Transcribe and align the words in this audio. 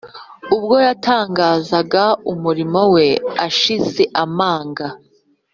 Ubwo 0.55 0.75
yatangazaga 0.87 2.03
umurimo 2.31 2.81
We 2.93 3.07
ashize 3.47 4.03
amanga, 4.23 4.87